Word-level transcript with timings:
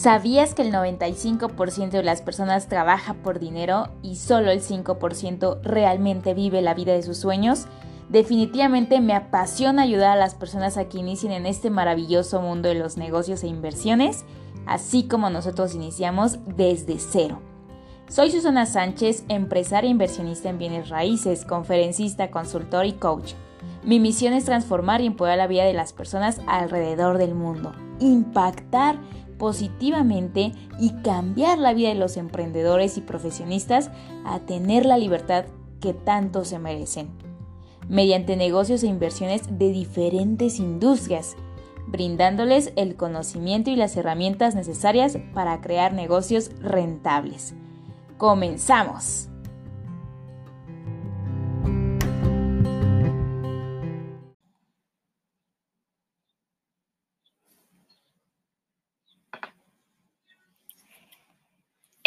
¿Sabías 0.00 0.54
que 0.54 0.62
el 0.62 0.72
95% 0.72 1.90
de 1.90 2.02
las 2.02 2.22
personas 2.22 2.68
trabaja 2.68 3.12
por 3.12 3.38
dinero 3.38 3.90
y 4.02 4.16
solo 4.16 4.50
el 4.50 4.62
5% 4.62 5.60
realmente 5.60 6.32
vive 6.32 6.62
la 6.62 6.72
vida 6.72 6.94
de 6.94 7.02
sus 7.02 7.18
sueños? 7.18 7.66
Definitivamente 8.08 9.02
me 9.02 9.12
apasiona 9.12 9.82
ayudar 9.82 10.12
a 10.12 10.20
las 10.20 10.34
personas 10.34 10.78
a 10.78 10.88
que 10.88 10.96
inicien 10.96 11.32
en 11.32 11.44
este 11.44 11.68
maravilloso 11.68 12.40
mundo 12.40 12.70
de 12.70 12.76
los 12.76 12.96
negocios 12.96 13.42
e 13.42 13.48
inversiones, 13.48 14.24
así 14.64 15.06
como 15.06 15.28
nosotros 15.28 15.74
iniciamos 15.74 16.38
desde 16.46 16.98
cero. 16.98 17.42
Soy 18.08 18.30
Susana 18.30 18.64
Sánchez, 18.64 19.24
empresaria 19.28 19.88
e 19.88 19.90
inversionista 19.90 20.48
en 20.48 20.56
bienes 20.56 20.88
raíces, 20.88 21.44
conferencista, 21.44 22.30
consultor 22.30 22.86
y 22.86 22.94
coach. 22.94 23.34
Mi 23.84 24.00
misión 24.00 24.32
es 24.32 24.46
transformar 24.46 25.02
y 25.02 25.06
empoderar 25.06 25.36
la 25.36 25.46
vida 25.46 25.64
de 25.64 25.74
las 25.74 25.92
personas 25.92 26.40
alrededor 26.46 27.18
del 27.18 27.34
mundo, 27.34 27.74
impactar 27.98 28.98
positivamente 29.40 30.52
y 30.78 30.92
cambiar 31.02 31.58
la 31.58 31.72
vida 31.72 31.88
de 31.88 31.94
los 31.94 32.18
emprendedores 32.18 32.98
y 32.98 33.00
profesionistas 33.00 33.90
a 34.26 34.40
tener 34.40 34.84
la 34.84 34.98
libertad 34.98 35.46
que 35.80 35.94
tanto 35.94 36.44
se 36.44 36.58
merecen, 36.58 37.08
mediante 37.88 38.36
negocios 38.36 38.82
e 38.82 38.86
inversiones 38.86 39.58
de 39.58 39.72
diferentes 39.72 40.60
industrias, 40.60 41.36
brindándoles 41.86 42.74
el 42.76 42.96
conocimiento 42.96 43.70
y 43.70 43.76
las 43.76 43.96
herramientas 43.96 44.54
necesarias 44.54 45.16
para 45.32 45.62
crear 45.62 45.94
negocios 45.94 46.50
rentables. 46.60 47.54
¡Comenzamos! 48.18 49.29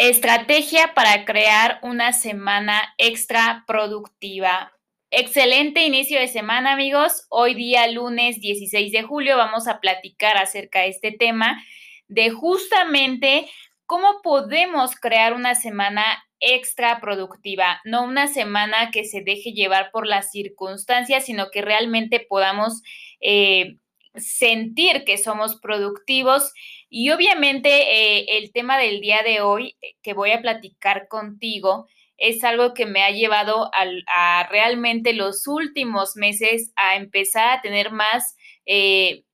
Estrategia 0.06 0.92
para 0.92 1.24
crear 1.24 1.78
una 1.80 2.12
semana 2.12 2.94
extra 2.98 3.64
productiva. 3.66 4.70
Excelente 5.10 5.86
inicio 5.86 6.20
de 6.20 6.28
semana, 6.28 6.74
amigos. 6.74 7.24
Hoy 7.30 7.54
día, 7.54 7.88
lunes 7.88 8.38
16 8.38 8.92
de 8.92 9.02
julio, 9.02 9.38
vamos 9.38 9.66
a 9.66 9.80
platicar 9.80 10.36
acerca 10.36 10.80
de 10.80 10.88
este 10.88 11.10
tema, 11.10 11.58
de 12.06 12.28
justamente 12.28 13.48
cómo 13.86 14.20
podemos 14.22 14.94
crear 14.94 15.32
una 15.32 15.54
semana 15.54 16.04
extra 16.38 17.00
productiva, 17.00 17.80
no 17.84 18.04
una 18.04 18.26
semana 18.26 18.90
que 18.90 19.04
se 19.04 19.22
deje 19.22 19.52
llevar 19.52 19.90
por 19.90 20.06
las 20.06 20.30
circunstancias, 20.30 21.24
sino 21.24 21.50
que 21.50 21.62
realmente 21.62 22.20
podamos 22.28 22.82
eh, 23.22 23.78
sentir 24.14 25.04
que 25.04 25.18
somos 25.18 25.56
productivos 25.56 26.52
y 26.88 27.10
obviamente 27.10 27.68
eh, 27.68 28.38
el 28.38 28.52
tema 28.52 28.78
del 28.78 29.00
día 29.00 29.22
de 29.22 29.40
hoy 29.40 29.76
eh, 29.80 29.94
que 30.02 30.14
voy 30.14 30.30
a 30.30 30.40
platicar 30.40 31.08
contigo 31.08 31.86
es 32.16 32.44
algo 32.44 32.74
que 32.74 32.86
me 32.86 33.02
ha 33.02 33.10
llevado 33.10 33.70
a, 33.74 34.48
realmente 34.48 35.12
los 35.12 35.46
últimos 35.48 36.16
meses 36.16 36.72
a 36.76 36.96
empezar 36.96 37.50
a 37.50 37.60
tener 37.60 37.90
más 37.90 38.36
eh, 38.66 39.24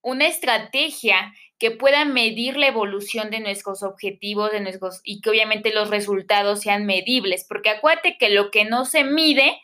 una 0.00 0.26
estrategia 0.26 1.32
que 1.58 1.70
pueda 1.70 2.04
medir 2.04 2.56
la 2.56 2.66
evolución 2.66 3.30
de 3.30 3.40
nuestros 3.40 3.84
objetivos 3.84 4.50
de 4.50 4.60
nuestros, 4.60 5.00
y 5.04 5.20
que 5.20 5.30
obviamente 5.30 5.72
los 5.72 5.90
resultados 5.90 6.62
sean 6.62 6.86
medibles, 6.86 7.46
porque 7.48 7.70
acuérdate 7.70 8.16
que 8.18 8.30
lo 8.30 8.50
que 8.50 8.64
no 8.64 8.84
se 8.84 9.04
mide, 9.04 9.60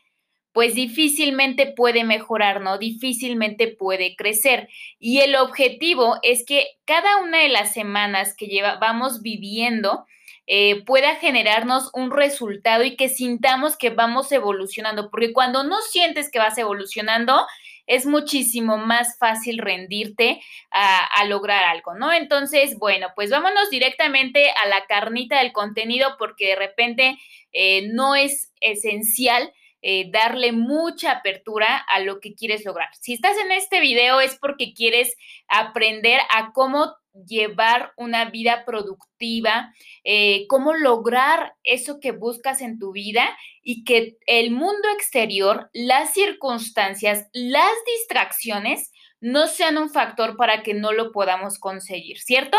pues 0.59 0.75
difícilmente 0.75 1.67
puede 1.67 2.03
mejorar, 2.03 2.61
¿no? 2.61 2.79
Difícilmente 2.79 3.69
puede 3.69 4.17
crecer. 4.17 4.69
Y 4.99 5.21
el 5.21 5.37
objetivo 5.37 6.17
es 6.25 6.45
que 6.45 6.67
cada 6.85 7.19
una 7.19 7.39
de 7.39 7.49
las 7.49 7.73
semanas 7.73 8.35
que 8.37 8.49
lleva, 8.49 8.75
vamos 8.75 9.23
viviendo 9.23 10.05
eh, 10.49 10.83
pueda 10.85 11.15
generarnos 11.15 11.91
un 11.95 12.11
resultado 12.11 12.83
y 12.83 12.97
que 12.97 13.09
sintamos 13.09 13.77
que 13.77 13.91
vamos 13.91 14.33
evolucionando, 14.33 15.11
porque 15.13 15.33
cuando 15.33 15.63
no 15.63 15.81
sientes 15.81 16.29
que 16.29 16.41
vas 16.41 16.59
evolucionando, 16.59 17.47
es 17.87 18.05
muchísimo 18.05 18.79
más 18.79 19.17
fácil 19.17 19.59
rendirte 19.59 20.41
a, 20.73 21.25
lograr 21.27 21.67
algo, 21.67 21.95
¿no? 21.95 22.13
Entonces, 22.13 22.77
bueno, 22.81 23.11
pues 23.15 23.31
vámonos 23.31 23.71
directamente 23.71 24.51
a 24.61 24.67
la 24.67 24.87
carnita 24.89 25.39
del 25.39 25.53
contenido 25.53 26.17
porque 26.19 26.49
de 26.49 26.57
repente 26.57 27.17
eh, 27.53 27.87
no 27.93 28.17
es 28.17 28.53
esencial 28.61 29.53
eh, 29.83 30.11
darle 30.11 30.53
mucha 30.53 31.13
apertura 31.13 31.77
a 31.77 32.01
lo 32.01 32.21
que 32.21 32.35
quieres 32.35 32.65
lograr. 32.65 32.89
Si 33.01 33.15
estás 33.15 33.37
en 33.39 33.53
este 33.53 33.81
video 33.81 34.21
es 34.21 34.37
porque 34.37 34.75
quieres 34.75 35.15
aprender 35.47 36.21
a 36.31 36.53
cómo 36.53 36.97
llevar 37.27 37.93
una 37.97 38.27
vida 38.27 38.65
productiva, 38.65 39.73
eh, 40.05 40.47
cómo 40.49 40.75
lograr 40.75 41.55
eso 41.63 42.01
que 42.01 42.13
buscas 42.13 42.61
en 42.61 42.79
tu 42.79 42.93
vida 42.93 43.37
y 43.63 43.85
que 43.85 44.17
el 44.27 44.51
mundo 44.51 44.89
exterior, 44.95 45.71
las 45.73 46.13
circunstancias, 46.13 47.29
las 47.33 47.73
distracciones 47.97 48.93
no 49.21 49.47
sean 49.47 49.79
un 49.79 49.91
factor 49.91 50.37
para 50.37 50.63
que 50.63 50.75
no 50.75 50.93
lo 50.93 51.13
podamos 51.13 51.59
conseguir, 51.59 52.19
¿cierto? 52.21 52.57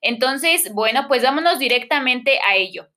Entonces, 0.00 0.72
bueno, 0.72 1.06
pues 1.08 1.22
vámonos 1.22 1.58
directamente 1.58 2.38
a 2.46 2.56
ello. 2.56 2.88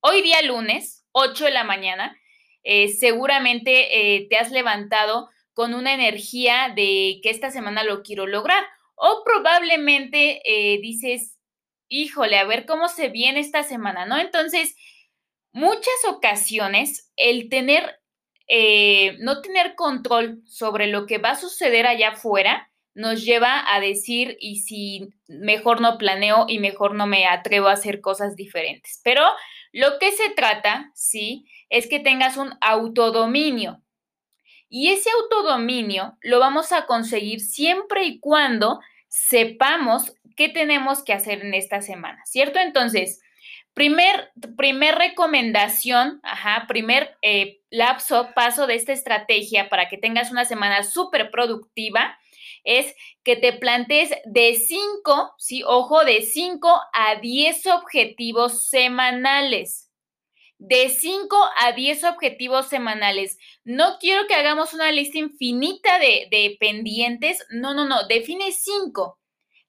Hoy 0.00 0.22
día 0.22 0.42
lunes, 0.42 1.04
8 1.12 1.46
de 1.46 1.50
la 1.50 1.64
mañana, 1.64 2.16
eh, 2.64 2.88
seguramente 2.88 4.16
eh, 4.16 4.26
te 4.28 4.36
has 4.36 4.50
levantado 4.50 5.28
con 5.52 5.74
una 5.74 5.94
energía 5.94 6.72
de 6.74 7.20
que 7.22 7.30
esta 7.30 7.50
semana 7.50 7.84
lo 7.84 8.02
quiero 8.02 8.26
lograr. 8.26 8.64
O 8.96 9.22
probablemente 9.24 10.40
eh, 10.44 10.80
dices, 10.80 11.38
híjole, 11.88 12.38
a 12.38 12.44
ver 12.44 12.66
cómo 12.66 12.88
se 12.88 13.08
viene 13.08 13.40
esta 13.40 13.62
semana, 13.62 14.06
¿no? 14.06 14.18
Entonces, 14.18 14.74
muchas 15.52 15.94
ocasiones 16.08 17.12
el 17.16 17.48
tener, 17.48 18.00
no 19.20 19.40
tener 19.40 19.74
control 19.74 20.42
sobre 20.46 20.86
lo 20.86 21.06
que 21.06 21.18
va 21.18 21.30
a 21.30 21.36
suceder 21.36 21.86
allá 21.86 22.10
afuera, 22.10 22.70
nos 22.94 23.24
lleva 23.24 23.64
a 23.74 23.80
decir, 23.80 24.36
y 24.40 24.60
si 24.60 25.08
mejor 25.26 25.80
no 25.80 25.98
planeo 25.98 26.46
y 26.48 26.60
mejor 26.60 26.94
no 26.94 27.06
me 27.06 27.26
atrevo 27.26 27.68
a 27.68 27.72
hacer 27.72 28.00
cosas 28.00 28.36
diferentes. 28.36 29.00
Pero 29.02 29.22
lo 29.72 29.98
que 29.98 30.12
se 30.12 30.30
trata, 30.30 30.92
sí, 30.94 31.46
es 31.74 31.88
que 31.88 31.98
tengas 31.98 32.36
un 32.36 32.54
autodominio. 32.60 33.82
Y 34.68 34.90
ese 34.90 35.10
autodominio 35.10 36.16
lo 36.22 36.38
vamos 36.38 36.70
a 36.70 36.86
conseguir 36.86 37.40
siempre 37.40 38.04
y 38.04 38.20
cuando 38.20 38.78
sepamos 39.08 40.14
qué 40.36 40.48
tenemos 40.48 41.02
que 41.02 41.12
hacer 41.12 41.44
en 41.44 41.52
esta 41.52 41.82
semana, 41.82 42.22
¿cierto? 42.26 42.60
Entonces, 42.60 43.20
primer, 43.72 44.30
primer 44.56 44.94
recomendación, 44.94 46.20
ajá, 46.22 46.66
primer 46.68 47.16
eh, 47.22 47.60
lapso, 47.70 48.28
paso 48.36 48.68
de 48.68 48.76
esta 48.76 48.92
estrategia 48.92 49.68
para 49.68 49.88
que 49.88 49.98
tengas 49.98 50.30
una 50.30 50.44
semana 50.44 50.84
súper 50.84 51.32
productiva 51.32 52.16
es 52.62 52.94
que 53.24 53.34
te 53.34 53.52
plantees 53.52 54.10
de 54.26 54.54
5, 54.54 55.34
sí, 55.38 55.64
ojo, 55.66 56.04
de 56.04 56.22
5 56.22 56.80
a 56.92 57.16
10 57.16 57.66
objetivos 57.66 58.68
semanales. 58.68 59.90
De 60.66 60.88
5 60.88 61.36
a 61.58 61.72
10 61.72 62.04
objetivos 62.04 62.68
semanales. 62.68 63.38
No 63.64 63.98
quiero 64.00 64.26
que 64.26 64.34
hagamos 64.34 64.72
una 64.72 64.90
lista 64.92 65.18
infinita 65.18 65.98
de, 65.98 66.56
pendientes. 66.58 67.44
No, 67.50 67.74
no, 67.74 67.86
no. 67.86 68.06
Define 68.06 68.50
5 68.52 69.18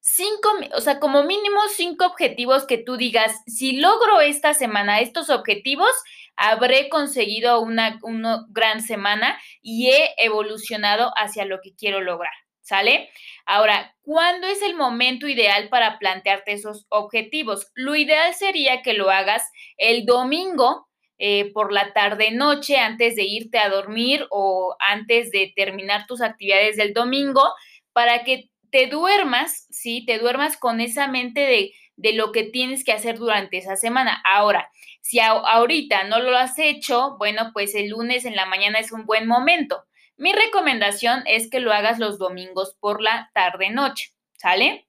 cinco, 0.07 0.49
o 0.75 0.81
sea, 0.81 0.99
como 0.99 1.23
mínimo 1.23 1.59
cinco 1.75 2.05
objetivos 2.05 2.67
que 2.67 2.77
tú 2.77 2.95
digas, 2.95 3.41
si 3.47 3.77
logro 3.77 4.21
esta 4.21 4.53
semana 4.53 4.99
estos 4.99 5.31
objetivos, 5.31 5.89
habré 6.35 6.89
conseguido 6.89 7.59
una, 7.59 7.97
una 8.03 8.45
gran 8.49 8.81
semana 8.81 9.35
y 9.63 9.89
he 9.89 10.13
evolucionado 10.19 11.11
hacia 11.17 11.45
lo 11.45 11.59
que 11.59 11.73
quiero 11.75 12.01
lograr. 12.01 12.33
¿Sale? 12.61 13.11
Ahora, 13.45 13.95
¿cuándo 14.01 14.47
es 14.47 14.63
el 14.63 14.75
momento 14.75 15.27
ideal 15.27 15.69
para 15.69 15.99
plantearte 15.99 16.53
esos 16.53 16.87
objetivos? 16.89 17.67
Lo 17.75 17.95
ideal 17.95 18.33
sería 18.33 18.81
que 18.81 18.93
lo 18.93 19.11
hagas 19.11 19.51
el 19.77 20.05
domingo 20.05 20.87
eh, 21.17 21.51
por 21.53 21.71
la 21.71 21.93
tarde-noche 21.93 22.77
antes 22.77 23.15
de 23.15 23.23
irte 23.23 23.57
a 23.57 23.69
dormir 23.69 24.25
o 24.31 24.75
antes 24.79 25.31
de 25.31 25.53
terminar 25.55 26.05
tus 26.07 26.21
actividades 26.21 26.75
del 26.75 26.93
domingo 26.93 27.41
para 27.93 28.23
que 28.23 28.49
te 28.71 28.87
duermas, 28.87 29.67
¿sí? 29.69 30.05
Te 30.05 30.19
duermas 30.19 30.57
con 30.57 30.81
esa 30.81 31.07
mente 31.07 31.39
de, 31.41 31.71
de 31.95 32.13
lo 32.13 32.31
que 32.31 32.43
tienes 32.43 32.83
que 32.83 32.91
hacer 32.91 33.17
durante 33.17 33.57
esa 33.57 33.77
semana. 33.77 34.21
Ahora, 34.25 34.69
si 35.01 35.19
ahorita 35.19 36.05
no 36.05 36.19
lo 36.19 36.35
has 36.37 36.57
hecho, 36.59 37.15
bueno, 37.17 37.51
pues 37.53 37.75
el 37.75 37.89
lunes 37.89 38.25
en 38.25 38.35
la 38.35 38.45
mañana 38.45 38.79
es 38.79 38.91
un 38.91 39.05
buen 39.05 39.27
momento. 39.27 39.85
Mi 40.17 40.33
recomendación 40.33 41.23
es 41.27 41.49
que 41.49 41.59
lo 41.59 41.71
hagas 41.71 41.99
los 41.99 42.17
domingos 42.17 42.75
por 42.79 43.01
la 43.01 43.29
tarde-noche, 43.33 44.13
¿sale? 44.33 44.87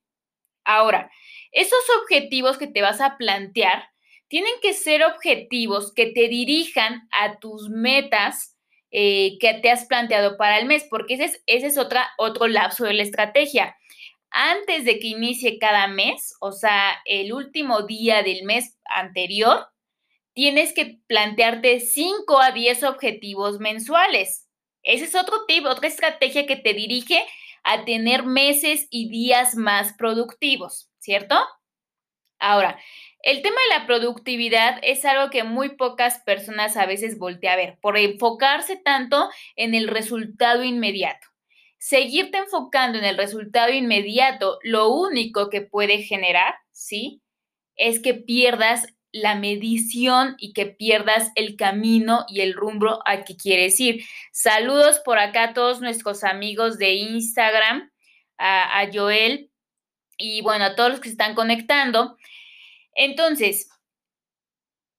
Ahora, 0.64 1.10
esos 1.52 1.84
objetivos 2.02 2.58
que 2.58 2.66
te 2.66 2.82
vas 2.82 3.00
a 3.00 3.16
plantear 3.16 3.90
tienen 4.28 4.52
que 4.62 4.72
ser 4.72 5.04
objetivos 5.04 5.92
que 5.92 6.06
te 6.06 6.28
dirijan 6.28 7.08
a 7.12 7.38
tus 7.38 7.68
metas 7.68 8.56
eh, 8.90 9.36
que 9.40 9.54
te 9.54 9.70
has 9.70 9.86
planteado 9.86 10.36
para 10.36 10.58
el 10.58 10.66
mes, 10.66 10.86
porque 10.88 11.14
ese 11.14 11.24
es, 11.24 11.42
ese 11.46 11.80
otro 12.18 12.48
lapso 12.48 12.84
de 12.84 12.94
la 12.94 13.02
estrategia. 13.02 13.76
antes 14.30 14.84
de 14.84 14.98
que 14.98 15.08
inicie 15.08 15.58
cada 15.58 15.86
mes, 15.88 16.34
o 16.40 16.52
sea, 16.52 16.98
el 17.06 17.32
último 17.32 17.82
día 17.82 18.22
del 18.22 18.44
mes 18.44 18.76
anterior, 18.94 19.66
tienes 20.34 20.74
que 20.74 21.00
plantearte 21.06 21.80
5 21.80 22.40
a 22.40 22.52
10 22.52 22.82
objetivos 22.84 23.60
mensuales. 23.60 24.46
Ese 24.82 25.04
es 25.04 25.14
otro 25.14 25.46
tip, 25.46 25.64
otra 25.64 25.88
estrategia 25.88 26.46
que 26.46 26.56
te 26.56 26.74
dirige 26.74 27.24
a 27.64 27.84
tener 27.84 28.24
meses 28.24 28.86
y 28.90 29.08
días 29.08 29.56
más 29.56 29.94
productivos, 29.94 30.90
¿cierto? 30.98 31.36
Ahora, 32.38 32.78
el 33.22 33.42
tema 33.42 33.56
de 33.68 33.78
la 33.78 33.86
productividad 33.86 34.78
es 34.82 35.04
algo 35.04 35.30
que 35.30 35.42
muy 35.42 35.70
pocas 35.70 36.20
personas 36.20 36.76
a 36.76 36.86
veces 36.86 37.18
voltean 37.18 37.54
a 37.54 37.56
ver 37.56 37.78
por 37.80 37.98
enfocarse 37.98 38.76
tanto 38.76 39.28
en 39.56 39.74
el 39.74 39.88
resultado 39.88 40.62
inmediato. 40.62 41.26
Seguirte 41.78 42.38
enfocando 42.38 42.98
en 42.98 43.04
el 43.04 43.16
resultado 43.16 43.72
inmediato, 43.72 44.58
lo 44.62 44.90
único 44.90 45.50
que 45.50 45.60
puede 45.60 46.02
generar, 46.02 46.54
¿sí? 46.72 47.20
Es 47.74 48.00
que 48.00 48.14
pierdas 48.14 48.86
la 49.12 49.34
medición 49.34 50.36
y 50.38 50.52
que 50.52 50.66
pierdas 50.66 51.32
el 51.36 51.56
camino 51.56 52.26
y 52.28 52.42
el 52.42 52.54
rumbo 52.54 53.00
a 53.06 53.24
que 53.24 53.36
quieres 53.36 53.80
ir. 53.80 54.04
Saludos 54.30 55.00
por 55.04 55.18
acá 55.18 55.44
a 55.44 55.54
todos 55.54 55.80
nuestros 55.80 56.22
amigos 56.22 56.78
de 56.78 56.94
Instagram, 56.94 57.90
a 58.38 58.86
Joel 58.92 59.50
y 60.16 60.42
bueno, 60.42 60.64
a 60.64 60.74
todos 60.74 60.90
los 60.90 61.00
que 61.00 61.08
se 61.08 61.12
están 61.12 61.34
conectando. 61.34 62.16
Entonces, 62.94 63.68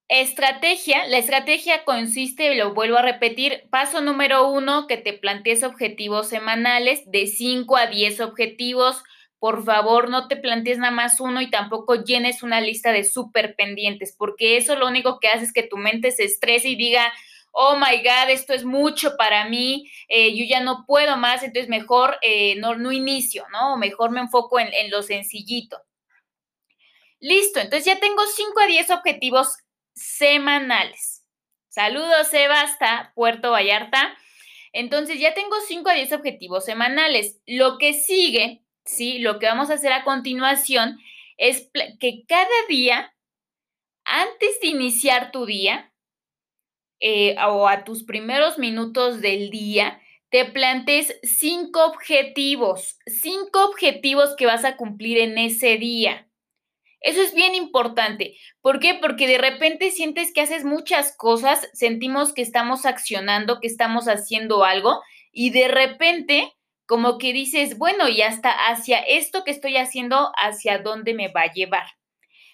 estrategia, 0.08 1.06
la 1.06 1.18
estrategia 1.18 1.84
consiste, 1.84 2.54
lo 2.54 2.74
vuelvo 2.74 2.96
a 2.96 3.02
repetir, 3.02 3.68
paso 3.70 4.00
número 4.00 4.48
uno, 4.50 4.86
que 4.86 4.96
te 4.96 5.12
plantees 5.12 5.62
objetivos 5.62 6.28
semanales 6.28 7.02
de 7.10 7.26
5 7.26 7.76
a 7.76 7.86
10 7.86 8.20
objetivos. 8.20 9.02
Por 9.38 9.64
favor, 9.64 10.08
no 10.08 10.26
te 10.26 10.36
plantees 10.36 10.78
nada 10.78 10.90
más 10.90 11.20
uno 11.20 11.40
y 11.40 11.50
tampoco 11.50 12.02
llenes 12.02 12.42
una 12.42 12.60
lista 12.60 12.92
de 12.92 13.04
súper 13.04 13.54
pendientes, 13.54 14.14
porque 14.16 14.56
eso 14.56 14.76
lo 14.76 14.86
único 14.88 15.20
que 15.20 15.28
hace 15.28 15.44
es 15.44 15.52
que 15.52 15.62
tu 15.62 15.76
mente 15.76 16.10
se 16.10 16.24
estrese 16.24 16.70
y 16.70 16.76
diga, 16.76 17.12
oh 17.52 17.76
my 17.76 17.98
God, 18.02 18.30
esto 18.30 18.52
es 18.52 18.64
mucho 18.64 19.16
para 19.16 19.48
mí, 19.48 19.90
eh, 20.08 20.36
yo 20.36 20.44
ya 20.48 20.60
no 20.60 20.84
puedo 20.86 21.16
más, 21.16 21.42
entonces 21.42 21.68
mejor 21.68 22.18
eh, 22.22 22.56
no, 22.56 22.76
no 22.76 22.92
inicio, 22.92 23.46
¿no? 23.50 23.76
Mejor 23.76 24.10
me 24.10 24.20
enfoco 24.20 24.58
en, 24.60 24.72
en 24.72 24.90
lo 24.90 25.02
sencillito. 25.02 25.78
Listo, 27.20 27.60
entonces 27.60 27.84
ya 27.84 27.98
tengo 27.98 28.22
5 28.26 28.60
a 28.60 28.66
10 28.66 28.90
objetivos 28.90 29.56
semanales. 29.94 31.24
Saludos, 31.68 32.32
Eva, 32.32 32.62
hasta 32.62 33.12
Puerto 33.14 33.50
Vallarta. 33.50 34.16
Entonces 34.72 35.18
ya 35.20 35.34
tengo 35.34 35.56
5 35.66 35.88
a 35.88 35.94
10 35.94 36.12
objetivos 36.12 36.64
semanales. 36.64 37.40
Lo 37.46 37.78
que 37.78 37.94
sigue, 37.94 38.62
¿sí? 38.84 39.18
Lo 39.18 39.38
que 39.38 39.46
vamos 39.46 39.70
a 39.70 39.74
hacer 39.74 39.92
a 39.92 40.04
continuación 40.04 40.98
es 41.36 41.70
que 42.00 42.24
cada 42.26 42.46
día, 42.68 43.14
antes 44.04 44.60
de 44.60 44.68
iniciar 44.68 45.30
tu 45.30 45.46
día, 45.46 45.92
eh, 47.00 47.36
o 47.46 47.68
a 47.68 47.84
tus 47.84 48.04
primeros 48.04 48.58
minutos 48.58 49.20
del 49.20 49.50
día, 49.50 50.00
te 50.30 50.44
plantes 50.44 51.18
cinco 51.22 51.84
objetivos, 51.86 52.98
cinco 53.06 53.64
objetivos 53.64 54.34
que 54.36 54.46
vas 54.46 54.64
a 54.64 54.76
cumplir 54.76 55.18
en 55.18 55.38
ese 55.38 55.78
día. 55.78 56.28
Eso 57.00 57.22
es 57.22 57.32
bien 57.32 57.54
importante. 57.54 58.36
¿Por 58.60 58.80
qué? 58.80 58.94
Porque 58.94 59.26
de 59.26 59.38
repente 59.38 59.90
sientes 59.90 60.32
que 60.32 60.40
haces 60.40 60.64
muchas 60.64 61.16
cosas, 61.16 61.68
sentimos 61.72 62.32
que 62.32 62.42
estamos 62.42 62.86
accionando, 62.86 63.60
que 63.60 63.68
estamos 63.68 64.06
haciendo 64.06 64.64
algo 64.64 65.00
y 65.32 65.50
de 65.50 65.68
repente 65.68 66.52
como 66.86 67.18
que 67.18 67.34
dices, 67.34 67.76
bueno, 67.76 68.08
y 68.08 68.22
hasta 68.22 68.50
hacia 68.50 68.98
esto 69.00 69.44
que 69.44 69.50
estoy 69.50 69.76
haciendo, 69.76 70.32
hacia 70.36 70.78
dónde 70.78 71.12
me 71.12 71.28
va 71.28 71.42
a 71.42 71.52
llevar. 71.52 71.84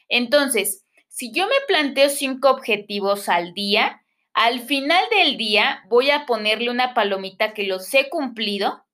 Entonces, 0.09 0.85
si 1.09 1.33
yo 1.33 1.47
me 1.47 1.55
planteo 1.69 2.09
cinco 2.09 2.51
objetivos 2.51 3.29
al 3.29 3.55
día, 3.55 4.04
al 4.35 4.61
final 4.61 5.05
del 5.11 5.37
día 5.37 5.85
voy 5.89 6.11
a 6.11 6.27
ponerle 6.27 6.71
una 6.71 6.93
palomita 6.93 7.55
que 7.55 7.65
los 7.65 7.93
he 7.95 8.09
cumplido 8.09 8.85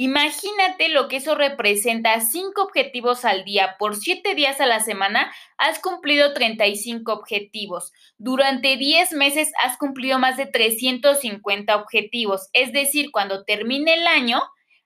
Imagínate 0.00 0.90
lo 0.90 1.08
que 1.08 1.16
eso 1.16 1.34
representa. 1.34 2.20
Cinco 2.20 2.62
objetivos 2.62 3.24
al 3.24 3.44
día 3.44 3.74
por 3.80 3.96
siete 3.96 4.36
días 4.36 4.60
a 4.60 4.66
la 4.66 4.78
semana, 4.78 5.32
has 5.56 5.80
cumplido 5.80 6.34
35 6.34 7.12
objetivos. 7.12 7.92
Durante 8.16 8.76
10 8.76 9.14
meses 9.14 9.50
has 9.60 9.76
cumplido 9.76 10.20
más 10.20 10.36
de 10.36 10.46
350 10.46 11.74
objetivos. 11.74 12.48
Es 12.52 12.72
decir, 12.72 13.10
cuando 13.10 13.44
termine 13.44 13.94
el 13.94 14.06
año, 14.06 14.40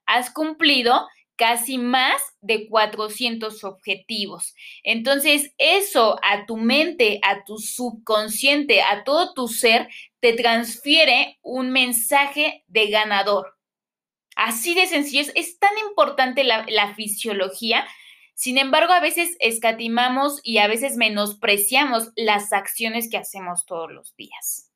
has 0.06 0.30
cumplido 0.30 1.06
casi 1.36 1.78
más 1.78 2.20
de 2.40 2.68
400 2.68 3.64
objetivos. 3.64 4.54
Entonces, 4.82 5.52
eso 5.58 6.18
a 6.22 6.46
tu 6.46 6.56
mente, 6.56 7.20
a 7.22 7.44
tu 7.44 7.58
subconsciente, 7.58 8.82
a 8.82 9.04
todo 9.04 9.34
tu 9.34 9.48
ser, 9.48 9.88
te 10.20 10.34
transfiere 10.34 11.38
un 11.42 11.70
mensaje 11.70 12.64
de 12.68 12.88
ganador 12.88 13.56
Así 14.36 14.74
de 14.74 14.86
sencillo, 14.86 15.30
es, 15.34 15.58
tan 15.58 15.76
importante 15.86 16.44
la, 16.44 16.64
la 16.68 16.94
fisiología. 16.94 17.86
Sin 18.34 18.58
embargo, 18.58 18.92
a 18.92 19.00
veces 19.00 19.36
escatimamos 19.40 20.40
y 20.42 20.58
a 20.58 20.68
veces 20.68 20.96
menospreciamos 20.96 22.10
las 22.16 22.52
acciones 22.52 23.10
que 23.10 23.18
hacemos 23.18 23.66
todos 23.66 23.92
los 23.92 24.16
días. 24.16 24.70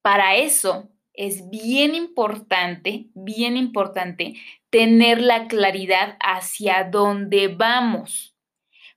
Para 0.00 0.36
eso 0.36 0.88
es 1.14 1.50
bien 1.50 1.94
importante, 1.94 3.06
bien 3.14 3.56
importante 3.56 4.34
tener 4.70 5.20
la 5.20 5.48
claridad 5.48 6.16
hacia 6.20 6.84
dónde 6.84 7.48
vamos. 7.48 8.36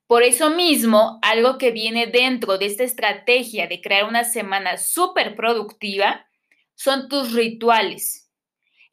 Por 0.07 0.23
eso 0.23 0.51
mismo, 0.51 1.19
algo 1.21 1.57
que 1.57 1.71
viene 1.71 2.07
dentro 2.07 2.57
de 2.57 2.67
esta 2.67 2.83
estrategia 2.83 3.67
de 3.67 3.81
crear 3.81 4.06
una 4.06 4.23
semana 4.23 4.77
súper 4.77 5.35
productiva 5.35 6.27
son 6.75 7.09
tus 7.09 7.33
rituales 7.33 8.25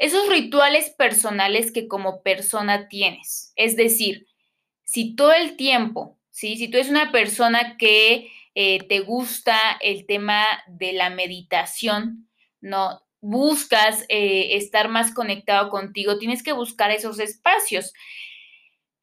esos 0.03 0.29
rituales 0.29 0.91
personales 0.91 1.71
que 1.71 1.87
como 1.87 2.25
persona 2.25 2.89
tienes. 2.89 3.53
Es 3.55 3.77
decir, 3.77 4.27
si 4.83 5.15
todo 5.15 5.33
el 5.33 5.57
tiempo, 5.57 6.19
¿sí? 6.29 6.57
si 6.57 6.67
tú 6.67 6.79
eres 6.79 6.91
una 6.91 7.13
persona 7.13 7.77
que 7.77 8.29
eh, 8.57 8.81
te 8.89 8.99
gusta 8.99 9.57
el 9.81 10.05
tema 10.07 10.45
de 10.67 10.93
la 10.93 11.09
meditación, 11.11 12.29
¿no? 12.61 13.01
Buscas 13.23 14.05
eh, 14.11 14.57
estar 14.57 14.89
más 14.89 15.15
conectado 15.15 15.71
contigo, 15.71 16.19
tienes 16.19 16.43
que 16.43 16.53
buscar 16.53 16.91
esos 16.91 17.19
espacios. 17.19 17.95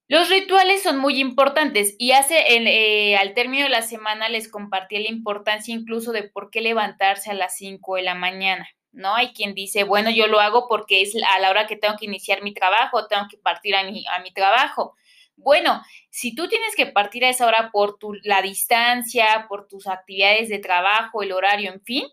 Los 0.07 0.29
rituales 0.29 0.83
son 0.83 0.97
muy 0.97 1.19
importantes 1.19 1.95
y 1.97 2.11
hace 2.11 2.35
eh, 2.47 3.15
al 3.15 3.33
término 3.33 3.63
de 3.63 3.69
la 3.69 3.81
semana 3.81 4.29
les 4.29 4.47
compartí 4.47 4.97
la 4.97 5.09
importancia 5.09 5.73
incluso 5.73 6.11
de 6.11 6.23
por 6.23 6.51
qué 6.51 6.61
levantarse 6.61 7.31
a 7.31 7.33
las 7.33 7.57
5 7.57 7.95
de 7.95 8.01
la 8.03 8.13
mañana. 8.15 8.67
¿no? 8.91 9.15
Hay 9.15 9.33
quien 9.33 9.53
dice, 9.53 9.83
bueno, 9.83 10.09
yo 10.09 10.27
lo 10.27 10.39
hago 10.39 10.67
porque 10.67 11.01
es 11.01 11.15
a 11.15 11.39
la 11.39 11.49
hora 11.49 11.67
que 11.67 11.75
tengo 11.75 11.95
que 11.97 12.05
iniciar 12.05 12.41
mi 12.41 12.53
trabajo, 12.53 13.07
tengo 13.07 13.27
que 13.29 13.37
partir 13.37 13.75
a 13.75 13.83
mi, 13.83 14.05
a 14.07 14.19
mi 14.21 14.31
trabajo. 14.31 14.95
Bueno, 15.35 15.81
si 16.09 16.35
tú 16.35 16.47
tienes 16.47 16.75
que 16.75 16.85
partir 16.85 17.23
a 17.23 17.29
esa 17.29 17.47
hora 17.47 17.69
por 17.71 17.97
tu, 17.97 18.13
la 18.23 18.41
distancia, 18.41 19.45
por 19.47 19.67
tus 19.67 19.87
actividades 19.87 20.49
de 20.49 20.59
trabajo, 20.59 21.23
el 21.23 21.31
horario, 21.31 21.71
en 21.71 21.81
fin, 21.81 22.05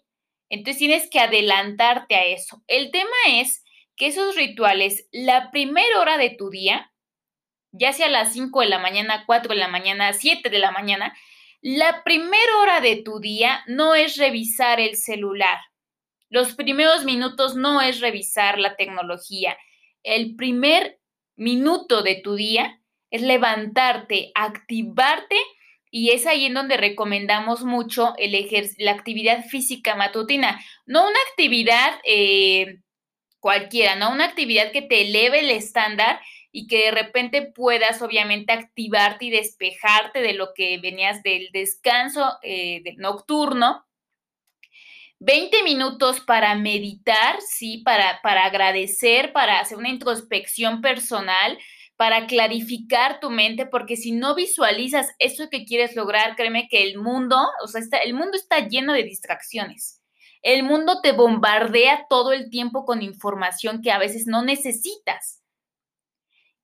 entonces 0.49 0.79
tienes 0.79 1.11
que 1.11 1.21
adelantarte 1.21 2.15
a 2.15 2.25
eso. 2.25 2.62
El 2.67 2.91
tema 2.91 3.17
es 3.29 3.65
que 3.97 4.09
esos 4.09 4.37
rituales, 4.37 5.09
la 5.12 5.50
primera 5.50 6.00
hora 6.00 6.19
de 6.19 6.31
tu 6.31 6.50
día, 6.50 6.93
ya 7.73 7.93
sea 7.93 8.07
a 8.07 8.11
las 8.11 8.33
5 8.33 8.61
de 8.61 8.69
la 8.69 8.79
mañana, 8.79 9.25
4 9.26 9.55
de 9.55 9.61
la 9.61 9.69
mañana, 9.69 10.12
7 10.12 10.49
de 10.49 10.59
la 10.59 10.71
mañana, 10.71 11.17
la 11.62 12.03
primera 12.05 12.59
hora 12.61 12.81
de 12.81 12.97
tu 12.97 13.19
día 13.21 13.65
no 13.67 13.95
es 13.95 14.17
revisar 14.17 14.81
el 14.81 14.97
celular, 14.97 15.59
los 16.29 16.55
primeros 16.55 17.05
minutos 17.05 17.55
no 17.55 17.81
es 17.81 18.00
revisar 18.00 18.59
la 18.59 18.76
tecnología. 18.76 19.57
El 20.03 20.35
primer 20.35 20.99
minuto 21.37 22.03
de 22.03 22.17
tu 22.17 22.35
día 22.35 22.81
es 23.11 23.23
levantarte, 23.23 24.33
activarte 24.35 25.37
y 25.90 26.11
es 26.11 26.26
ahí 26.26 26.47
en 26.47 26.55
donde 26.55 26.76
recomendamos 26.76 27.64
mucho 27.64 28.14
el 28.19 28.37
la 28.78 28.93
actividad 28.93 29.45
física 29.47 29.95
matutina. 29.95 30.61
No 30.85 31.02
una 31.02 31.19
actividad 31.31 32.00
eh, 32.05 32.81
cualquiera, 33.40 33.97
no 33.97 34.12
una 34.12 34.25
actividad 34.25 34.73
que 34.73 34.83
te 34.83 35.02
eleve 35.02 35.40
el 35.40 35.50
estándar 35.50 36.21
y 36.52 36.66
que 36.66 36.87
de 36.87 36.90
repente 36.90 37.43
puedas 37.43 38.02
obviamente 38.02 38.52
activarte 38.52 39.26
y 39.26 39.31
despejarte 39.31 40.21
de 40.21 40.33
lo 40.33 40.55
que 40.55 40.78
venías 40.78 41.23
del 41.23 41.50
descanso 41.52 42.38
eh, 42.43 42.83
nocturno 42.97 43.87
20 45.19 45.62
minutos 45.62 46.21
para 46.21 46.55
meditar, 46.57 47.38
sí, 47.40 47.78
para, 47.78 48.21
para 48.23 48.45
agradecer, 48.45 49.33
para 49.33 49.61
hacer 49.61 49.78
una 49.78 49.88
introspección 49.88 50.83
personal, 50.83 51.59
para 51.97 52.26
clarificar 52.26 53.21
tu 53.21 53.31
mente, 53.31 53.67
porque 53.67 53.97
si 53.97 54.12
no 54.12 54.35
visualizas 54.35 55.15
eso 55.19 55.49
que 55.50 55.65
quieres 55.65 55.97
lograr, 55.97 56.37
créeme 56.37 56.69
que 56.69 56.83
el 56.83 56.99
mundo, 56.99 57.38
o 57.62 57.69
sea, 57.69 57.81
está, 57.81 57.99
el 57.99 58.12
mundo 58.12 58.37
está 58.37 58.69
lleno 58.69 58.93
de 58.93 59.03
distracciones. 59.03 60.03
El 60.43 60.62
mundo 60.62 61.00
te 61.00 61.12
bombardea 61.12 62.07
todo 62.09 62.33
el 62.33 62.50
tiempo 62.50 62.85
con 62.85 63.03
información 63.03 63.81
que 63.83 63.91
a 63.91 63.99
veces 63.99 64.26
no 64.26 64.43
necesitas. 64.43 65.43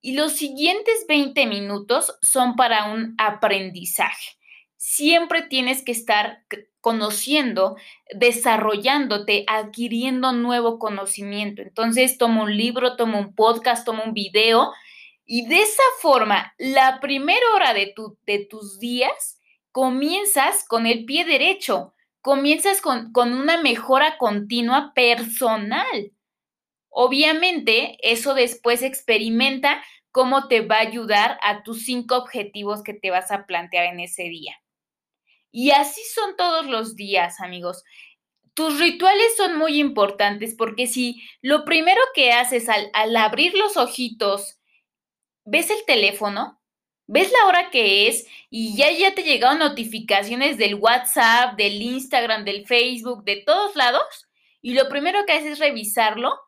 Y 0.02 0.14
los 0.14 0.32
siguientes 0.32 1.06
20 1.08 1.46
minutos 1.46 2.16
son 2.20 2.54
para 2.54 2.92
un 2.92 3.14
aprendizaje. 3.18 4.36
Siempre 4.76 5.42
tienes 5.42 5.82
que 5.82 5.92
estar 5.92 6.44
conociendo, 6.80 7.76
desarrollándote, 8.12 9.44
adquiriendo 9.46 10.32
nuevo 10.32 10.78
conocimiento. 10.78 11.62
Entonces, 11.62 12.18
toma 12.18 12.42
un 12.42 12.56
libro, 12.56 12.96
toma 12.96 13.18
un 13.18 13.34
podcast, 13.34 13.86
toma 13.86 14.02
un 14.04 14.12
video 14.12 14.72
y 15.24 15.46
de 15.46 15.62
esa 15.62 15.82
forma, 16.00 16.54
la 16.58 17.00
primera 17.00 17.44
hora 17.54 17.74
de, 17.74 17.92
tu, 17.94 18.18
de 18.26 18.44
tus 18.44 18.78
días, 18.78 19.40
comienzas 19.70 20.64
con 20.66 20.86
el 20.86 21.04
pie 21.04 21.24
derecho, 21.24 21.94
comienzas 22.20 22.80
con, 22.80 23.12
con 23.12 23.32
una 23.32 23.60
mejora 23.62 24.18
continua 24.18 24.92
personal. 24.94 26.12
Obviamente, 26.88 27.96
eso 28.02 28.34
después 28.34 28.82
experimenta 28.82 29.82
cómo 30.10 30.48
te 30.48 30.60
va 30.60 30.76
a 30.76 30.80
ayudar 30.80 31.38
a 31.42 31.62
tus 31.62 31.84
cinco 31.84 32.16
objetivos 32.16 32.82
que 32.82 32.92
te 32.92 33.10
vas 33.10 33.30
a 33.30 33.46
plantear 33.46 33.86
en 33.86 34.00
ese 34.00 34.24
día. 34.24 34.54
Y 35.50 35.70
así 35.70 36.02
son 36.14 36.36
todos 36.36 36.66
los 36.66 36.96
días, 36.96 37.40
amigos. 37.40 37.84
Tus 38.54 38.78
rituales 38.78 39.34
son 39.36 39.56
muy 39.56 39.80
importantes 39.80 40.54
porque 40.56 40.86
si 40.86 41.22
lo 41.40 41.64
primero 41.64 42.00
que 42.14 42.32
haces 42.32 42.68
al, 42.68 42.90
al 42.92 43.16
abrir 43.16 43.54
los 43.54 43.78
ojitos, 43.78 44.58
ves 45.44 45.70
el 45.70 45.84
teléfono, 45.86 46.60
ves 47.06 47.32
la 47.32 47.46
hora 47.46 47.70
que 47.70 48.08
es 48.08 48.26
y 48.50 48.76
ya, 48.76 48.90
ya 48.90 49.14
te 49.14 49.22
llegaron 49.22 49.58
notificaciones 49.58 50.58
del 50.58 50.76
WhatsApp, 50.76 51.56
del 51.56 51.80
Instagram, 51.82 52.44
del 52.44 52.66
Facebook, 52.66 53.24
de 53.24 53.36
todos 53.36 53.76
lados, 53.76 54.28
y 54.60 54.74
lo 54.74 54.88
primero 54.88 55.26
que 55.26 55.32
haces 55.32 55.52
es 55.52 55.58
revisarlo, 55.58 56.38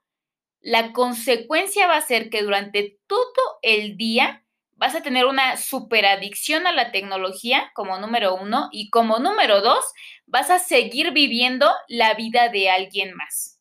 la 0.60 0.92
consecuencia 0.92 1.86
va 1.86 1.96
a 1.96 2.06
ser 2.06 2.30
que 2.30 2.42
durante 2.42 2.98
todo 3.06 3.58
el 3.62 3.96
día 3.96 4.44
vas 4.76 4.94
a 4.94 5.02
tener 5.02 5.26
una 5.26 5.56
superadicción 5.56 6.66
a 6.66 6.72
la 6.72 6.90
tecnología 6.90 7.70
como 7.74 7.98
número 7.98 8.34
uno 8.34 8.68
y 8.72 8.90
como 8.90 9.18
número 9.18 9.60
dos, 9.60 9.84
vas 10.26 10.50
a 10.50 10.58
seguir 10.58 11.12
viviendo 11.12 11.70
la 11.88 12.14
vida 12.14 12.48
de 12.48 12.70
alguien 12.70 13.14
más, 13.14 13.60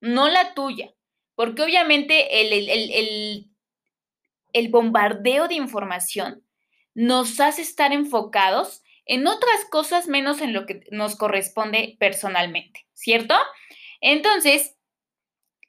no 0.00 0.28
la 0.28 0.54
tuya, 0.54 0.94
porque 1.34 1.62
obviamente 1.62 2.40
el, 2.40 2.68
el 2.68 3.51
bombardeo 4.68 5.48
de 5.48 5.54
información 5.54 6.44
nos 6.94 7.40
hace 7.40 7.62
estar 7.62 7.92
enfocados 7.92 8.82
en 9.06 9.26
otras 9.26 9.64
cosas 9.70 10.08
menos 10.08 10.40
en 10.40 10.52
lo 10.52 10.66
que 10.66 10.84
nos 10.90 11.16
corresponde 11.16 11.96
personalmente, 11.98 12.86
¿cierto? 12.92 13.34
Entonces, 14.00 14.76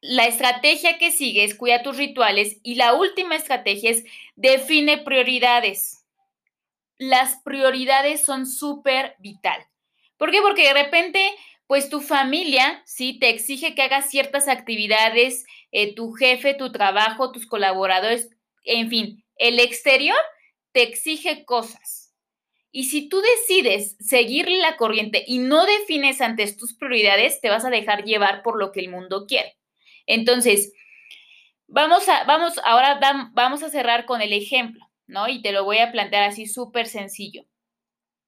la 0.02 0.26
estrategia 0.26 0.98
que 0.98 1.12
sigue 1.12 1.44
es 1.44 1.56
cuida 1.56 1.82
tus 1.82 1.98
rituales 1.98 2.58
y 2.62 2.76
la 2.76 2.94
última 2.94 3.36
estrategia 3.36 3.92
es 3.92 4.04
define 4.36 4.98
prioridades. 4.98 6.06
Las 6.98 7.38
prioridades 7.38 8.24
son 8.24 8.46
súper 8.46 9.16
vital. 9.20 9.66
¿Por 10.18 10.32
qué? 10.32 10.42
Porque 10.42 10.68
de 10.68 10.74
repente, 10.74 11.32
pues 11.68 11.90
tu 11.90 12.02
familia, 12.02 12.84
sí, 12.86 13.18
te 13.18 13.30
exige 13.30 13.76
que 13.76 13.82
hagas 13.82 14.10
ciertas 14.10 14.48
actividades, 14.48 15.46
eh, 15.72 15.96
tu 15.96 16.12
jefe, 16.12 16.54
tu 16.54 16.72
trabajo, 16.72 17.32
tus 17.32 17.48
colaboradores, 17.48 18.30
en 18.64 18.90
fin, 18.90 19.26
el 19.38 19.60
exterior 19.60 20.18
te 20.72 20.84
exige 20.84 21.46
cosas. 21.46 22.14
Y 22.72 22.86
si 22.86 23.08
tú 23.08 23.22
decides 23.22 23.96
seguir 24.00 24.50
la 24.50 24.78
corriente 24.78 25.24
y 25.28 25.38
no 25.38 25.66
defines 25.66 26.22
antes 26.22 26.58
tus 26.58 26.74
prioridades, 26.76 27.40
te 27.40 27.50
vas 27.50 27.66
a 27.66 27.70
dejar 27.70 28.04
llevar 28.04 28.42
por 28.42 28.58
lo 28.58 28.72
que 28.72 28.80
el 28.80 28.90
mundo 28.90 29.26
quiere. 29.28 29.58
Entonces, 30.08 30.74
vamos 31.68 32.10
a, 32.10 32.24
vamos, 32.24 32.60
ahora 32.66 33.00
vamos 33.34 33.62
a 33.62 33.70
cerrar 33.70 34.06
con 34.06 34.22
el 34.22 34.34
ejemplo, 34.34 34.90
¿no? 35.06 35.28
Y 35.28 35.42
te 35.42 35.52
lo 35.52 35.64
voy 35.64 35.78
a 35.78 35.92
plantear 35.92 36.24
así 36.24 36.48
súper 36.48 36.88
sencillo. 36.88 37.46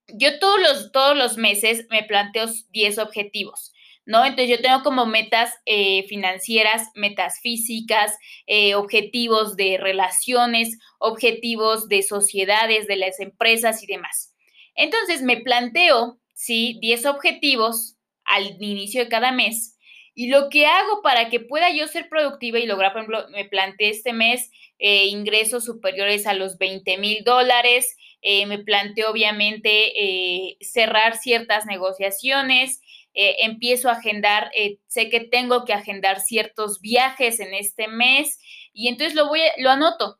Yo 0.07 0.37
todos 0.37 0.61
los, 0.61 0.91
todos 0.91 1.17
los 1.17 1.37
meses 1.37 1.87
me 1.89 2.03
planteo 2.03 2.45
10 2.69 2.99
objetivos. 2.99 3.73
¿No? 4.05 4.23
Entonces 4.23 4.49
yo 4.49 4.61
tengo 4.61 4.83
como 4.83 5.05
metas 5.05 5.53
eh, 5.65 6.03
financieras, 6.07 6.89
metas 6.95 7.39
físicas, 7.41 8.17
eh, 8.45 8.75
objetivos 8.75 9.55
de 9.55 9.77
relaciones, 9.79 10.77
objetivos 10.99 11.87
de 11.87 12.03
sociedades, 12.03 12.87
de 12.87 12.97
las 12.97 13.19
empresas 13.19 13.81
y 13.83 13.87
demás. 13.87 14.33
Entonces 14.75 15.21
me 15.21 15.37
planteo, 15.37 16.19
sí, 16.33 16.77
10 16.81 17.05
objetivos 17.07 17.95
al 18.25 18.61
inicio 18.61 19.03
de 19.03 19.09
cada 19.09 19.31
mes 19.31 19.77
y 20.13 20.27
lo 20.27 20.49
que 20.49 20.65
hago 20.65 21.01
para 21.01 21.29
que 21.29 21.39
pueda 21.39 21.71
yo 21.71 21.87
ser 21.87 22.07
productiva 22.07 22.59
y 22.59 22.65
lograr, 22.65 22.93
por 22.93 23.01
ejemplo, 23.01 23.25
me 23.31 23.45
planteé 23.45 23.89
este 23.89 24.13
mes 24.13 24.49
eh, 24.79 25.07
ingresos 25.07 25.65
superiores 25.65 26.25
a 26.25 26.33
los 26.33 26.57
20 26.57 26.97
mil 26.99 27.23
dólares, 27.23 27.95
me 28.47 28.57
planteé 28.57 29.05
obviamente 29.05 30.57
cerrar 30.59 31.15
ciertas 31.15 31.67
negociaciones, 31.67 32.81
empiezo 33.15 33.89
a 33.89 33.93
agendar, 33.93 34.51
sé 34.87 35.09
que 35.09 35.21
tengo 35.21 35.65
que 35.65 35.73
agendar 35.73 36.19
ciertos 36.19 36.81
viajes 36.81 37.39
en 37.39 37.53
este 37.53 37.87
mes 37.87 38.39
y 38.73 38.89
entonces 38.89 39.15
lo 39.15 39.69
anoto. 39.69 40.19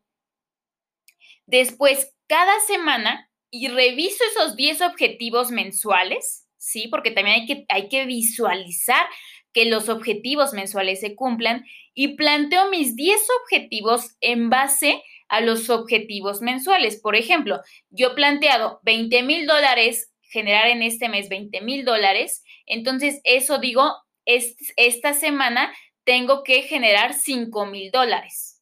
Después, 1.46 2.14
cada 2.28 2.60
semana 2.62 3.30
y 3.52 3.68
reviso 3.68 4.24
esos 4.32 4.56
10 4.56 4.82
objetivos 4.82 5.52
mensuales, 5.52 6.48
¿sí? 6.58 6.88
Porque 6.90 7.12
también 7.12 7.42
hay 7.42 7.46
que, 7.46 7.66
hay 7.70 7.88
que 7.90 8.06
visualizar 8.06 9.06
que 9.54 9.66
los 9.66 9.88
objetivos 9.88 10.54
mensuales 10.54 11.00
se 11.00 11.16
cumplan 11.16 11.66
y 11.94 12.16
planteo 12.18 12.70
mis 12.70 12.96
10 12.96 13.22
objetivos 13.44 14.18
en 14.20 14.50
base 14.50 15.02
a 15.30 15.40
los 15.40 15.70
objetivos 15.70 16.42
mensuales. 16.42 17.00
Por 17.00 17.16
ejemplo, 17.16 17.62
yo 17.90 18.10
he 18.10 18.16
planteado 18.16 18.80
20 18.84 19.24
mil 19.24 19.48
dólares, 19.48 20.12
generar 20.22 20.68
en 20.68 20.84
este 20.84 21.08
mes 21.08 21.30
20 21.30 21.62
mil 21.62 21.86
dólares, 21.86 22.44
entonces 22.66 23.22
eso 23.24 23.60
digo, 23.60 23.94
esta 24.26 25.14
semana 25.14 25.74
tengo 26.04 26.44
que 26.44 26.64
generar 26.64 27.14
5 27.14 27.66
mil 27.66 27.92
dólares. 27.92 28.62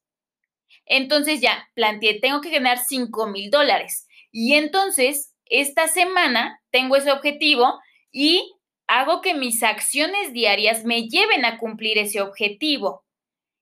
Entonces 0.85 1.41
ya 1.41 1.69
planteé, 1.75 2.19
tengo 2.19 2.41
que 2.41 2.49
generar 2.49 2.79
5 2.79 3.27
mil 3.27 3.49
dólares. 3.49 4.07
Y 4.31 4.53
entonces, 4.55 5.33
esta 5.45 5.87
semana 5.87 6.61
tengo 6.71 6.95
ese 6.95 7.11
objetivo 7.11 7.79
y 8.11 8.53
hago 8.87 9.21
que 9.21 9.33
mis 9.33 9.63
acciones 9.63 10.33
diarias 10.33 10.83
me 10.83 11.07
lleven 11.07 11.45
a 11.45 11.57
cumplir 11.57 11.97
ese 11.97 12.21
objetivo. 12.21 13.05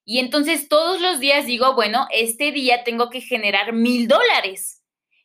Y 0.05 0.19
entonces 0.19 0.67
todos 0.67 0.99
los 0.99 1.19
días 1.19 1.45
digo, 1.45 1.75
bueno, 1.75 2.07
este 2.11 2.51
día 2.51 2.83
tengo 2.83 3.09
que 3.09 3.21
generar 3.21 3.73
mil 3.73 4.07
dólares. 4.07 4.81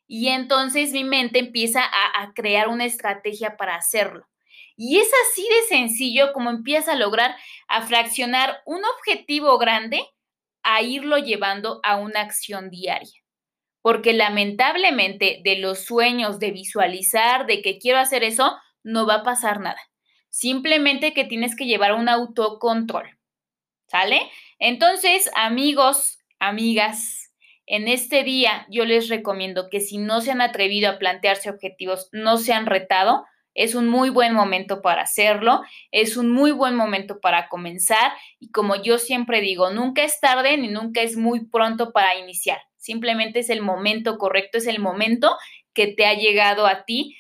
Y 0.06 0.28
entonces 0.28 0.92
mi 0.92 1.02
mente 1.02 1.38
empieza 1.38 1.82
a, 1.82 2.32
crear 2.35 2.68
una 2.68 2.85
estrategia 2.85 3.56
para 3.56 3.75
hacerlo. 3.75 4.26
Y 4.76 4.99
es 4.99 5.11
así 5.26 5.42
de 5.42 5.76
sencillo 5.76 6.33
como 6.33 6.50
empieza 6.50 6.92
a 6.92 6.97
lograr 6.97 7.35
a 7.66 7.83
fraccionar 7.83 8.61
un 8.66 8.83
objetivo 8.85 9.56
grande 9.59 10.02
a 10.62 10.83
irlo 10.83 11.18
llevando 11.18 11.80
a 11.83 11.97
una 11.97 12.21
acción 12.21 12.71
diaria. 12.71 13.23
Porque 13.80 14.12
lamentablemente 14.12 15.40
de 15.45 15.59
los 15.59 15.85
sueños, 15.85 16.38
de 16.38 16.50
visualizar, 16.50 17.47
de 17.47 17.62
que 17.62 17.78
quiero 17.78 17.99
hacer 17.99 18.25
eso, 18.25 18.56
no 18.83 19.06
va 19.06 19.16
a 19.16 19.23
pasar 19.23 19.61
nada. 19.61 19.80
Simplemente 20.28 21.14
que 21.14 21.25
tienes 21.25 21.56
que 21.56 21.66
llevar 21.66 21.95
un 21.95 22.09
autocontrol. 22.09 23.16
¿Sale? 23.87 24.21
Entonces, 24.59 25.30
amigos, 25.37 26.18
amigas, 26.38 27.33
en 27.66 27.88
este 27.88 28.25
día 28.25 28.66
yo 28.68 28.85
les 28.85 29.09
recomiendo 29.09 29.68
que 29.71 29.80
si 29.80 29.99
no 29.99 30.21
se 30.21 30.33
han 30.33 30.40
atrevido 30.40 30.90
a 30.90 30.99
plantearse 30.99 31.50
objetivos, 31.50 32.09
no 32.12 32.37
se 32.37 32.52
han 32.52 32.66
retado, 32.66 33.25
es 33.56 33.75
un 33.75 33.88
muy 33.88 34.10
buen 34.10 34.34
momento 34.34 34.82
para 34.82 35.02
hacerlo, 35.02 35.62
es 35.90 36.16
un 36.16 36.30
muy 36.30 36.52
buen 36.52 36.76
momento 36.76 37.20
para 37.20 37.48
comenzar 37.48 38.12
y 38.38 38.50
como 38.52 38.76
yo 38.76 38.98
siempre 38.98 39.40
digo, 39.40 39.70
nunca 39.70 40.04
es 40.04 40.20
tarde 40.20 40.56
ni 40.56 40.68
nunca 40.68 41.00
es 41.00 41.16
muy 41.16 41.46
pronto 41.46 41.92
para 41.92 42.16
iniciar, 42.16 42.60
simplemente 42.76 43.40
es 43.40 43.50
el 43.50 43.62
momento 43.62 44.18
correcto, 44.18 44.58
es 44.58 44.66
el 44.66 44.78
momento 44.78 45.36
que 45.72 45.88
te 45.88 46.06
ha 46.06 46.14
llegado 46.14 46.66
a 46.66 46.84
ti 46.84 47.16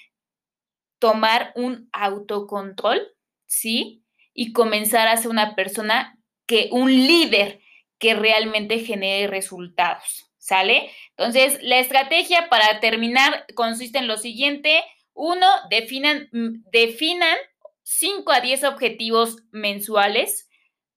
tomar 0.98 1.52
un 1.56 1.88
autocontrol, 1.92 3.00
¿sí? 3.46 4.04
Y 4.32 4.52
comenzar 4.52 5.08
a 5.08 5.16
ser 5.16 5.30
una 5.30 5.54
persona 5.54 6.18
que, 6.46 6.68
un 6.72 6.90
líder 6.90 7.60
que 7.98 8.14
realmente 8.14 8.80
genere 8.80 9.26
resultados, 9.26 10.30
¿sale? 10.38 10.90
Entonces, 11.16 11.58
la 11.62 11.78
estrategia 11.78 12.48
para 12.48 12.80
terminar 12.80 13.46
consiste 13.54 13.98
en 13.98 14.06
lo 14.06 14.16
siguiente. 14.16 14.82
Uno, 15.16 15.46
definan, 15.70 16.28
mm, 16.30 16.68
definan 16.70 17.36
5 17.82 18.30
a 18.32 18.40
10 18.40 18.64
objetivos 18.64 19.38
mensuales. 19.50 20.46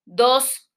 Dos, 0.03 0.69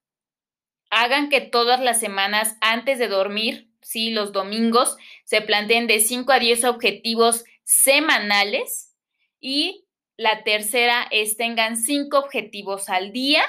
hagan 0.90 1.28
que 1.28 1.40
todas 1.40 1.80
las 1.80 1.98
semanas 1.98 2.56
antes 2.60 3.00
de 3.00 3.08
dormir, 3.08 3.68
sí, 3.80 4.10
los 4.10 4.32
domingos, 4.32 4.96
se 5.24 5.40
planteen 5.40 5.88
de 5.88 5.98
5 5.98 6.32
a 6.32 6.38
10 6.38 6.64
objetivos 6.64 7.44
semanales. 7.64 8.94
Y 9.40 9.86
la 10.16 10.44
tercera 10.44 11.08
es 11.10 11.36
tengan 11.36 11.76
cinco 11.76 12.18
objetivos 12.18 12.88
al 12.88 13.10
día 13.10 13.42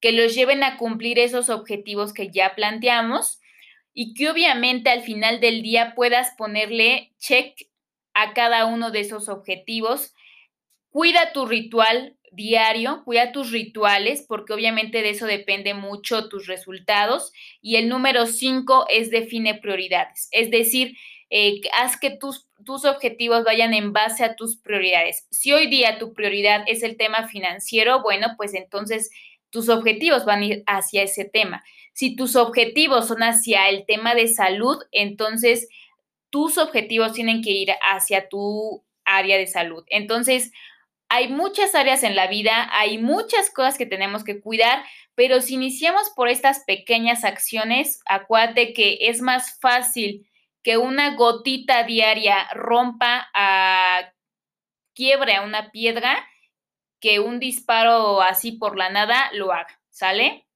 que 0.00 0.12
los 0.12 0.32
lleven 0.32 0.62
a 0.62 0.76
cumplir 0.76 1.18
esos 1.18 1.48
objetivos 1.48 2.12
que 2.12 2.30
ya 2.30 2.54
planteamos. 2.54 3.40
y 3.96 4.14
que 4.14 4.28
obviamente 4.28 4.90
al 4.90 5.02
final 5.02 5.38
del 5.38 5.62
día 5.62 5.94
puedas 5.94 6.32
ponerle 6.36 7.14
check 7.18 7.56
a 8.14 8.32
cada 8.32 8.66
uno 8.66 8.90
de 8.90 9.00
esos 9.00 9.28
objetivos. 9.28 10.14
Cuida 10.90 11.32
tu 11.32 11.46
ritual 11.46 12.16
diario, 12.32 13.02
cuida 13.04 13.32
tus 13.32 13.50
rituales, 13.50 14.24
porque 14.26 14.52
obviamente 14.52 15.02
de 15.02 15.10
eso 15.10 15.26
depende 15.26 15.74
mucho 15.74 16.28
tus 16.28 16.46
resultados. 16.46 17.32
Y 17.60 17.76
el 17.76 17.88
número 17.88 18.26
cinco 18.26 18.86
es 18.88 19.10
define 19.10 19.54
prioridades, 19.54 20.28
es 20.32 20.50
decir, 20.50 20.96
eh, 21.30 21.60
haz 21.78 21.98
que 21.98 22.10
tus, 22.10 22.48
tus 22.64 22.84
objetivos 22.84 23.44
vayan 23.44 23.74
en 23.74 23.92
base 23.92 24.24
a 24.24 24.36
tus 24.36 24.56
prioridades. 24.56 25.26
Si 25.30 25.52
hoy 25.52 25.66
día 25.66 25.98
tu 25.98 26.12
prioridad 26.12 26.62
es 26.66 26.82
el 26.82 26.96
tema 26.96 27.26
financiero, 27.26 28.02
bueno, 28.02 28.34
pues 28.36 28.54
entonces 28.54 29.10
tus 29.50 29.68
objetivos 29.68 30.24
van 30.24 30.42
a 30.42 30.44
ir 30.44 30.64
hacia 30.66 31.02
ese 31.02 31.24
tema. 31.24 31.64
Si 31.92 32.16
tus 32.16 32.36
objetivos 32.36 33.08
son 33.08 33.22
hacia 33.22 33.68
el 33.68 33.86
tema 33.86 34.14
de 34.14 34.28
salud, 34.28 34.78
entonces 34.92 35.68
tus 36.34 36.58
objetivos 36.58 37.12
tienen 37.12 37.42
que 37.42 37.52
ir 37.52 37.70
hacia 37.92 38.28
tu 38.28 38.84
área 39.04 39.38
de 39.38 39.46
salud. 39.46 39.84
Entonces, 39.86 40.50
hay 41.08 41.28
muchas 41.28 41.76
áreas 41.76 42.02
en 42.02 42.16
la 42.16 42.26
vida, 42.26 42.68
hay 42.72 42.98
muchas 42.98 43.52
cosas 43.52 43.78
que 43.78 43.86
tenemos 43.86 44.24
que 44.24 44.40
cuidar, 44.40 44.84
pero 45.14 45.40
si 45.40 45.54
iniciamos 45.54 46.10
por 46.10 46.28
estas 46.28 46.64
pequeñas 46.64 47.22
acciones, 47.22 48.00
acuérdate 48.04 48.72
que 48.72 48.98
es 49.02 49.20
más 49.20 49.60
fácil 49.60 50.28
que 50.64 50.76
una 50.76 51.14
gotita 51.14 51.84
diaria 51.84 52.48
rompa 52.52 53.30
a 53.32 54.12
quiebre 54.92 55.36
a 55.36 55.42
una 55.42 55.70
piedra 55.70 56.26
que 56.98 57.20
un 57.20 57.38
disparo 57.38 58.22
así 58.22 58.50
por 58.50 58.76
la 58.76 58.90
nada 58.90 59.30
lo 59.34 59.52
haga, 59.52 59.80
¿sale? 59.88 60.48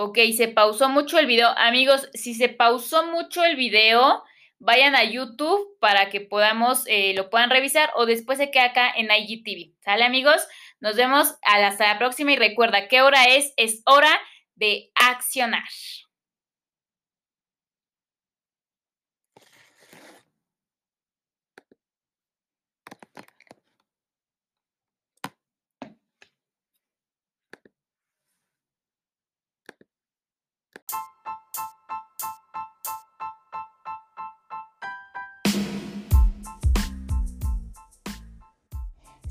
Ok, 0.00 0.16
se 0.36 0.46
pausó 0.46 0.88
mucho 0.88 1.18
el 1.18 1.26
video. 1.26 1.48
Amigos, 1.56 2.08
si 2.14 2.32
se 2.32 2.48
pausó 2.48 3.08
mucho 3.08 3.42
el 3.44 3.56
video, 3.56 4.22
vayan 4.60 4.94
a 4.94 5.02
YouTube 5.02 5.76
para 5.80 6.08
que 6.08 6.20
podamos, 6.20 6.84
eh, 6.86 7.14
lo 7.16 7.30
puedan 7.30 7.50
revisar 7.50 7.90
o 7.96 8.06
después 8.06 8.38
se 8.38 8.52
queda 8.52 8.66
acá 8.66 8.92
en 8.94 9.10
IGTV. 9.10 9.74
¿Sale, 9.82 10.04
amigos? 10.04 10.46
Nos 10.78 10.94
vemos 10.94 11.34
hasta 11.42 11.88
la 11.88 11.98
próxima 11.98 12.30
y 12.30 12.36
recuerda, 12.36 12.86
¿qué 12.86 13.02
hora 13.02 13.24
es? 13.24 13.52
Es 13.56 13.82
hora 13.86 14.20
de 14.54 14.92
accionar. 14.94 15.64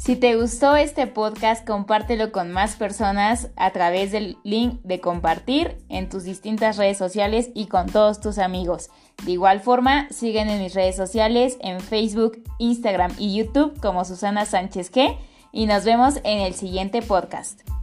Si 0.07 0.15
te 0.15 0.37
gustó 0.37 0.77
este 0.77 1.05
podcast, 1.05 1.67
compártelo 1.67 2.31
con 2.31 2.49
más 2.49 2.77
personas 2.77 3.49
a 3.57 3.71
través 3.71 4.13
del 4.13 4.37
link 4.45 4.79
de 4.83 5.01
compartir 5.01 5.79
en 5.89 6.07
tus 6.07 6.23
distintas 6.23 6.77
redes 6.77 6.97
sociales 6.97 7.49
y 7.53 7.65
con 7.65 7.87
todos 7.87 8.21
tus 8.21 8.37
amigos. 8.37 8.89
De 9.25 9.31
igual 9.31 9.59
forma, 9.59 10.07
siguen 10.09 10.47
en 10.49 10.63
mis 10.63 10.73
redes 10.73 10.95
sociales 10.95 11.57
en 11.59 11.81
Facebook, 11.81 12.41
Instagram 12.57 13.11
y 13.17 13.35
YouTube 13.35 13.77
como 13.81 14.05
Susana 14.05 14.45
Sánchez 14.45 14.93
G 14.93 15.17
y 15.51 15.65
nos 15.65 15.83
vemos 15.83 16.21
en 16.23 16.39
el 16.39 16.53
siguiente 16.53 17.01
podcast. 17.01 17.76